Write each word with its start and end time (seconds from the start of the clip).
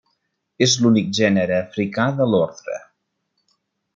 És 0.65 0.71
l'únic 0.85 1.11
gènere 1.19 1.59
africà 1.65 2.09
de 2.21 2.29
l'ordre. 2.31 2.79